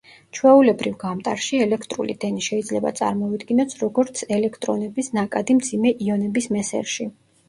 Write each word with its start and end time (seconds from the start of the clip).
ჩვეულებრივ 0.35 0.93
გამტარში, 1.01 1.57
ელექტრული 1.65 2.15
დენი 2.23 2.45
შეიძლება 2.45 2.91
წარმოვიდგინოთ 2.99 3.75
როგორც 3.81 4.23
ელექტრონების 4.39 5.11
ნაკადი 5.19 5.57
მძიმე 5.59 5.93
იონების 6.07 6.49
მესერში. 6.57 7.07